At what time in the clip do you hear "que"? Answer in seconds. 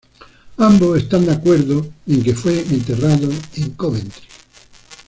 2.23-2.33